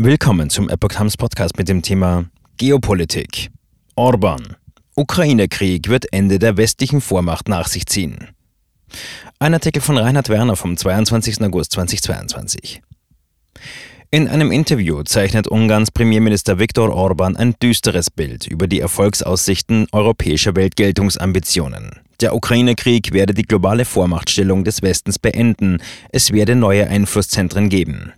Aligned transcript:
Willkommen 0.00 0.48
zum 0.48 0.68
Epoch 0.68 0.90
Times 0.90 1.16
Podcast 1.16 1.58
mit 1.58 1.68
dem 1.68 1.82
Thema 1.82 2.26
Geopolitik. 2.56 3.50
Orban. 3.96 4.54
Ukraine-Krieg 4.94 5.88
wird 5.88 6.12
Ende 6.12 6.38
der 6.38 6.56
westlichen 6.56 7.00
Vormacht 7.00 7.48
nach 7.48 7.66
sich 7.66 7.84
ziehen. 7.86 8.28
Ein 9.40 9.54
Artikel 9.54 9.82
von 9.82 9.98
Reinhard 9.98 10.28
Werner 10.28 10.54
vom 10.54 10.76
22. 10.76 11.42
August 11.42 11.72
2022. 11.72 12.80
In 14.12 14.28
einem 14.28 14.52
Interview 14.52 15.02
zeichnet 15.02 15.48
Ungarns 15.48 15.90
Premierminister 15.90 16.60
Viktor 16.60 16.94
Orban 16.94 17.34
ein 17.34 17.56
düsteres 17.60 18.08
Bild 18.08 18.46
über 18.46 18.68
die 18.68 18.78
Erfolgsaussichten 18.78 19.88
europäischer 19.90 20.54
Weltgeltungsambitionen. 20.54 21.90
Der 22.20 22.36
Ukraine-Krieg 22.36 23.12
werde 23.12 23.34
die 23.34 23.42
globale 23.42 23.84
Vormachtstellung 23.84 24.62
des 24.62 24.80
Westens 24.82 25.18
beenden, 25.18 25.82
es 26.12 26.32
werde 26.32 26.54
neue 26.54 26.86
Einflusszentren 26.86 27.68
geben. 27.68 28.12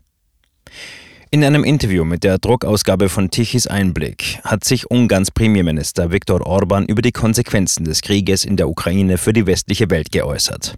In 1.33 1.45
einem 1.45 1.63
Interview 1.63 2.05
mit 2.05 2.25
der 2.25 2.39
Druckausgabe 2.39 3.09
von 3.09 3.31
Tichys 3.31 3.69
Einblick 3.69 4.41
hat 4.43 4.65
sich 4.65 4.91
Ungarns 4.91 5.31
Premierminister 5.31 6.11
Viktor 6.11 6.45
Orban 6.45 6.87
über 6.87 7.03
die 7.03 7.13
Konsequenzen 7.13 7.85
des 7.85 8.03
Krieges 8.03 8.45
in 8.45 8.57
der 8.57 8.69
Ukraine 8.69 9.17
für 9.17 9.33
die 9.33 9.47
westliche 9.47 9.89
Welt 9.91 10.11
geäußert. 10.11 10.75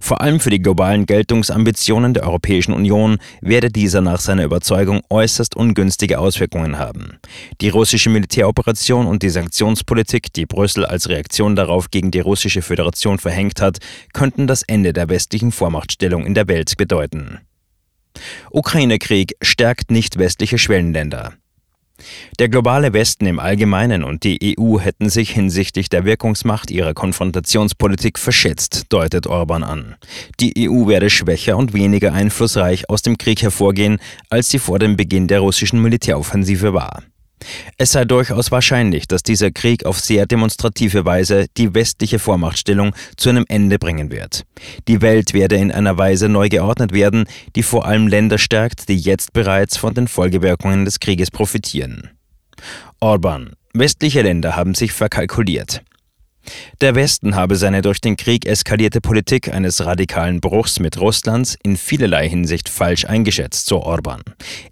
Vor 0.00 0.20
allem 0.20 0.40
für 0.40 0.50
die 0.50 0.60
globalen 0.60 1.06
Geltungsambitionen 1.06 2.14
der 2.14 2.24
Europäischen 2.24 2.72
Union 2.72 3.18
werde 3.42 3.70
dieser 3.70 4.00
nach 4.00 4.18
seiner 4.18 4.42
Überzeugung 4.42 5.02
äußerst 5.08 5.54
ungünstige 5.54 6.18
Auswirkungen 6.18 6.80
haben. 6.80 7.20
Die 7.60 7.68
russische 7.68 8.10
Militäroperation 8.10 9.06
und 9.06 9.22
die 9.22 9.30
Sanktionspolitik, 9.30 10.32
die 10.32 10.46
Brüssel 10.46 10.84
als 10.84 11.08
Reaktion 11.10 11.54
darauf 11.54 11.92
gegen 11.92 12.10
die 12.10 12.18
russische 12.18 12.62
Föderation 12.62 13.20
verhängt 13.20 13.60
hat, 13.60 13.78
könnten 14.12 14.48
das 14.48 14.64
Ende 14.64 14.92
der 14.92 15.08
westlichen 15.08 15.52
Vormachtstellung 15.52 16.26
in 16.26 16.34
der 16.34 16.48
Welt 16.48 16.76
bedeuten. 16.76 17.38
Ukraine-Krieg 18.50 19.34
stärkt 19.42 19.90
nicht 19.90 20.18
westliche 20.18 20.58
Schwellenländer. 20.58 21.34
Der 22.38 22.48
globale 22.48 22.92
Westen 22.92 23.26
im 23.26 23.38
Allgemeinen 23.38 24.02
und 24.02 24.24
die 24.24 24.56
EU 24.58 24.78
hätten 24.80 25.08
sich 25.08 25.30
hinsichtlich 25.30 25.88
der 25.88 26.04
Wirkungsmacht 26.04 26.70
ihrer 26.70 26.94
Konfrontationspolitik 26.94 28.18
verschätzt, 28.18 28.86
deutet 28.88 29.26
Orban 29.26 29.62
an. 29.62 29.96
Die 30.40 30.68
EU 30.68 30.88
werde 30.88 31.10
schwächer 31.10 31.56
und 31.56 31.72
weniger 31.72 32.12
einflussreich 32.12 32.88
aus 32.90 33.02
dem 33.02 33.18
Krieg 33.18 33.42
hervorgehen, 33.42 33.98
als 34.30 34.50
sie 34.50 34.58
vor 34.58 34.78
dem 34.78 34.96
Beginn 34.96 35.28
der 35.28 35.40
russischen 35.40 35.80
Militäroffensive 35.80 36.74
war. 36.74 37.02
Es 37.78 37.92
sei 37.92 38.04
durchaus 38.04 38.50
wahrscheinlich, 38.50 39.06
dass 39.08 39.22
dieser 39.22 39.50
Krieg 39.50 39.84
auf 39.84 40.00
sehr 40.00 40.26
demonstrative 40.26 41.04
Weise 41.04 41.46
die 41.56 41.74
westliche 41.74 42.18
Vormachtstellung 42.18 42.94
zu 43.16 43.30
einem 43.30 43.44
Ende 43.48 43.78
bringen 43.78 44.10
wird. 44.10 44.44
Die 44.88 45.00
Welt 45.00 45.34
werde 45.34 45.56
in 45.56 45.72
einer 45.72 45.98
Weise 45.98 46.28
neu 46.28 46.48
geordnet 46.48 46.92
werden, 46.92 47.24
die 47.56 47.62
vor 47.62 47.86
allem 47.86 48.06
Länder 48.08 48.38
stärkt, 48.38 48.88
die 48.88 48.96
jetzt 48.96 49.32
bereits 49.32 49.76
von 49.76 49.94
den 49.94 50.08
Folgewirkungen 50.08 50.84
des 50.84 51.00
Krieges 51.00 51.30
profitieren. 51.30 52.10
Orban. 53.00 53.52
Westliche 53.74 54.22
Länder 54.22 54.54
haben 54.54 54.74
sich 54.74 54.92
verkalkuliert. 54.92 55.82
Der 56.80 56.94
Westen 56.94 57.36
habe 57.36 57.56
seine 57.56 57.82
durch 57.82 58.00
den 58.00 58.16
Krieg 58.16 58.46
eskalierte 58.46 59.00
Politik 59.00 59.52
eines 59.52 59.84
radikalen 59.84 60.40
Bruchs 60.40 60.80
mit 60.80 61.00
Russlands 61.00 61.56
in 61.62 61.76
vielerlei 61.76 62.28
Hinsicht 62.28 62.68
falsch 62.68 63.04
eingeschätzt, 63.04 63.66
so 63.66 63.82
Orban. 63.82 64.22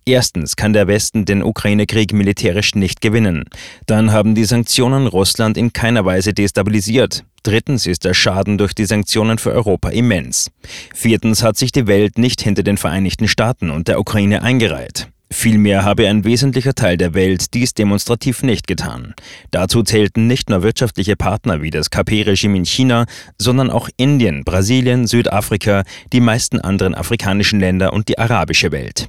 Erstens 0.04 0.56
kann 0.56 0.72
der 0.72 0.86
Westen 0.88 1.24
den 1.24 1.42
Ukraine-Krieg 1.42 2.12
militärisch 2.12 2.74
nicht 2.74 3.00
gewinnen. 3.00 3.44
Dann 3.86 4.12
haben 4.12 4.34
die 4.34 4.44
Sanktionen 4.44 5.06
Russland 5.06 5.56
in 5.56 5.72
keiner 5.72 6.04
Weise 6.04 6.34
destabilisiert. 6.34 7.24
Drittens 7.42 7.86
ist 7.86 8.04
der 8.04 8.14
Schaden 8.14 8.58
durch 8.58 8.74
die 8.74 8.84
Sanktionen 8.84 9.38
für 9.38 9.52
Europa 9.52 9.88
immens. 9.91 10.50
Viertens 10.94 11.42
hat 11.42 11.56
sich 11.56 11.72
die 11.72 11.86
Welt 11.86 12.18
nicht 12.18 12.42
hinter 12.42 12.62
den 12.62 12.76
Vereinigten 12.76 13.28
Staaten 13.28 13.70
und 13.70 13.88
der 13.88 13.98
Ukraine 13.98 14.42
eingereiht. 14.42 15.08
Vielmehr 15.32 15.84
habe 15.84 16.08
ein 16.08 16.24
wesentlicher 16.24 16.74
Teil 16.74 16.96
der 16.96 17.14
Welt 17.14 17.54
dies 17.54 17.72
demonstrativ 17.72 18.42
nicht 18.42 18.66
getan. 18.66 19.14
Dazu 19.52 19.82
zählten 19.82 20.26
nicht 20.26 20.50
nur 20.50 20.62
wirtschaftliche 20.62 21.16
Partner 21.16 21.62
wie 21.62 21.70
das 21.70 21.90
KP-Regime 21.90 22.56
in 22.56 22.64
China, 22.64 23.06
sondern 23.38 23.70
auch 23.70 23.88
Indien, 23.96 24.44
Brasilien, 24.44 25.06
Südafrika, 25.06 25.84
die 26.12 26.20
meisten 26.20 26.60
anderen 26.60 26.94
afrikanischen 26.94 27.60
Länder 27.60 27.92
und 27.92 28.08
die 28.08 28.19
arabische 28.19 28.72
Welt. 28.72 29.08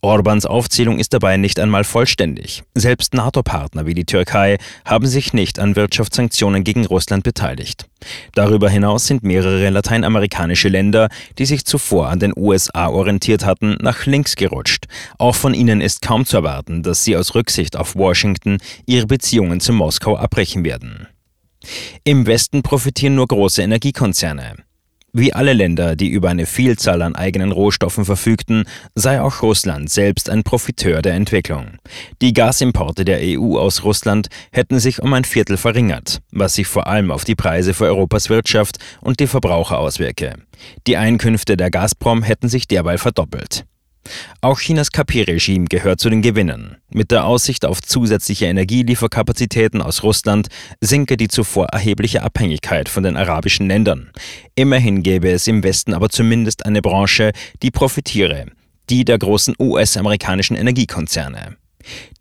Orbans 0.00 0.46
Aufzählung 0.46 0.98
ist 0.98 1.12
dabei 1.12 1.36
nicht 1.36 1.58
einmal 1.58 1.84
vollständig. 1.84 2.62
Selbst 2.74 3.14
NATO-Partner 3.14 3.86
wie 3.86 3.94
die 3.94 4.04
Türkei 4.04 4.58
haben 4.84 5.06
sich 5.06 5.32
nicht 5.32 5.58
an 5.58 5.76
Wirtschaftssanktionen 5.76 6.64
gegen 6.64 6.86
Russland 6.86 7.24
beteiligt. 7.24 7.88
Darüber 8.34 8.70
hinaus 8.70 9.06
sind 9.06 9.22
mehrere 9.22 9.70
lateinamerikanische 9.70 10.68
Länder, 10.68 11.08
die 11.38 11.46
sich 11.46 11.64
zuvor 11.64 12.08
an 12.08 12.20
den 12.20 12.32
USA 12.36 12.88
orientiert 12.88 13.44
hatten, 13.44 13.76
nach 13.80 14.06
links 14.06 14.36
gerutscht. 14.36 14.86
Auch 15.18 15.34
von 15.34 15.54
ihnen 15.54 15.80
ist 15.80 16.02
kaum 16.02 16.24
zu 16.24 16.36
erwarten, 16.36 16.82
dass 16.82 17.04
sie 17.04 17.16
aus 17.16 17.34
Rücksicht 17.34 17.76
auf 17.76 17.96
Washington 17.96 18.58
ihre 18.86 19.06
Beziehungen 19.06 19.60
zu 19.60 19.72
Moskau 19.72 20.16
abbrechen 20.16 20.64
werden. 20.64 21.08
Im 22.04 22.26
Westen 22.26 22.62
profitieren 22.62 23.16
nur 23.16 23.26
große 23.26 23.62
Energiekonzerne. 23.62 24.67
Wie 25.12 25.32
alle 25.32 25.54
Länder, 25.54 25.96
die 25.96 26.08
über 26.08 26.28
eine 26.28 26.44
Vielzahl 26.44 27.00
an 27.00 27.16
eigenen 27.16 27.50
Rohstoffen 27.50 28.04
verfügten, 28.04 28.64
sei 28.94 29.20
auch 29.22 29.42
Russland 29.42 29.90
selbst 29.90 30.28
ein 30.28 30.42
Profiteur 30.42 31.00
der 31.00 31.14
Entwicklung. 31.14 31.78
Die 32.20 32.34
Gasimporte 32.34 33.06
der 33.06 33.20
EU 33.22 33.58
aus 33.58 33.84
Russland 33.84 34.28
hätten 34.52 34.78
sich 34.78 35.00
um 35.00 35.12
ein 35.14 35.24
Viertel 35.24 35.56
verringert, 35.56 36.20
was 36.30 36.54
sich 36.54 36.66
vor 36.66 36.86
allem 36.86 37.10
auf 37.10 37.24
die 37.24 37.34
Preise 37.36 37.72
für 37.72 37.86
Europas 37.86 38.28
Wirtschaft 38.28 38.76
und 39.00 39.18
die 39.18 39.26
Verbraucher 39.26 39.78
auswirke. 39.78 40.34
Die 40.86 40.98
Einkünfte 40.98 41.56
der 41.56 41.70
Gazprom 41.70 42.22
hätten 42.22 42.48
sich 42.48 42.68
derweil 42.68 42.98
verdoppelt. 42.98 43.64
Auch 44.40 44.58
Chinas 44.58 44.92
KP-Regime 44.92 45.66
gehört 45.66 46.00
zu 46.00 46.10
den 46.10 46.22
Gewinnern. 46.22 46.76
Mit 46.90 47.10
der 47.10 47.24
Aussicht 47.24 47.64
auf 47.64 47.82
zusätzliche 47.82 48.46
Energielieferkapazitäten 48.46 49.82
aus 49.82 50.02
Russland 50.02 50.48
sinke 50.80 51.16
die 51.16 51.28
zuvor 51.28 51.66
erhebliche 51.66 52.22
Abhängigkeit 52.22 52.88
von 52.88 53.02
den 53.02 53.16
arabischen 53.16 53.68
Ländern. 53.68 54.10
Immerhin 54.54 55.02
gäbe 55.02 55.30
es 55.30 55.46
im 55.46 55.62
Westen 55.62 55.94
aber 55.94 56.08
zumindest 56.08 56.66
eine 56.66 56.82
Branche, 56.82 57.32
die 57.62 57.70
profitiere, 57.70 58.46
die 58.90 59.04
der 59.04 59.18
großen 59.18 59.54
US-amerikanischen 59.58 60.56
Energiekonzerne. 60.56 61.56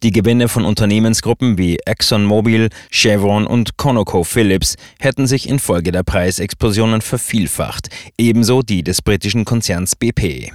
Die 0.04 0.12
Gewinne 0.12 0.48
von 0.48 0.66
Unternehmensgruppen 0.66 1.58
wie 1.58 1.78
ExxonMobil, 1.86 2.70
Chevron 2.92 3.48
und 3.48 3.78
ConocoPhillips 3.78 4.76
hätten 5.00 5.28
sich 5.28 5.50
infolge 5.50 5.92
der 5.92 6.04
Preisexplosionen 6.04 7.02
vervielfacht, 7.02 7.90
ebenso 8.18 8.62
die 8.62 8.84
des 8.84 9.02
britischen 9.02 9.46
Konzerns 9.46 9.96
BP. 9.96 10.52